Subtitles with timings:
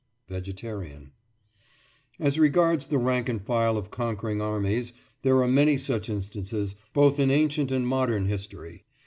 [0.29, 1.11] VEGETARIAN:
[2.19, 7.19] As regards the rank and file of conquering armies, there are many such instances, both
[7.19, 8.83] in ancient and modern history.